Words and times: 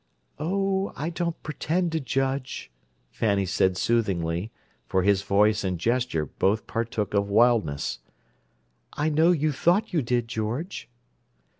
"Oh, 0.39 0.93
I 0.95 1.11
don't 1.11 1.39
pretend 1.43 1.91
to 1.91 1.99
judge," 1.99 2.71
Fanny 3.11 3.45
said 3.45 3.77
soothingly, 3.77 4.51
for 4.87 5.03
his 5.03 5.21
voice 5.21 5.63
and 5.63 5.77
gesture 5.79 6.25
both 6.25 6.65
partook 6.65 7.13
of 7.13 7.29
wildness. 7.29 7.99
"I 8.93 9.09
know 9.09 9.29
you 9.29 9.51
think 9.51 9.93
you 9.93 10.01
did, 10.01 10.27
George." 10.27 10.89